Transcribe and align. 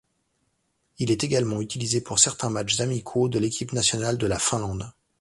Il 0.97 1.11
est 1.11 1.23
également 1.23 1.61
utilisé 1.61 2.01
pour 2.01 2.17
certains 2.17 2.49
matchs 2.49 2.79
amicaux 2.79 3.29
de 3.29 3.37
l'équipe 3.37 3.71
nationale 3.71 4.17
de 4.17 4.25
la 4.25 4.39
Finlande. 4.39 4.91